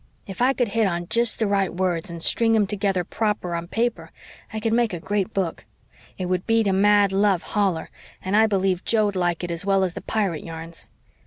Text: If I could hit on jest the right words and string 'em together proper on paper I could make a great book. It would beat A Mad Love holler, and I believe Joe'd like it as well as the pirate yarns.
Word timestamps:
If 0.25 0.41
I 0.41 0.53
could 0.53 0.69
hit 0.69 0.87
on 0.87 1.05
jest 1.09 1.37
the 1.37 1.45
right 1.45 1.71
words 1.71 2.09
and 2.09 2.23
string 2.23 2.55
'em 2.55 2.65
together 2.65 3.03
proper 3.03 3.53
on 3.53 3.67
paper 3.67 4.11
I 4.51 4.59
could 4.59 4.73
make 4.73 4.93
a 4.93 4.99
great 4.99 5.31
book. 5.31 5.63
It 6.17 6.25
would 6.25 6.47
beat 6.47 6.65
A 6.65 6.73
Mad 6.73 7.11
Love 7.11 7.43
holler, 7.53 7.91
and 8.19 8.35
I 8.35 8.47
believe 8.47 8.83
Joe'd 8.83 9.15
like 9.15 9.43
it 9.43 9.51
as 9.51 9.63
well 9.63 9.83
as 9.83 9.93
the 9.93 10.01
pirate 10.01 10.43
yarns. 10.43 10.87